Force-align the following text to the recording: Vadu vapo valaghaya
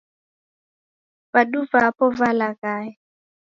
Vadu 1.33 1.59
vapo 1.71 2.05
valaghaya 2.19 2.93